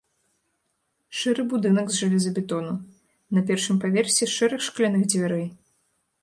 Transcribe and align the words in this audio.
Шэры 1.19 1.43
будынак 1.51 1.91
з 1.95 1.99
жалезабетону, 2.03 2.71
на 3.39 3.45
першым 3.51 3.75
паверсе 3.85 4.23
шэраг 4.37 4.61
шкляных 4.71 5.07
дзвярэй. 5.13 5.47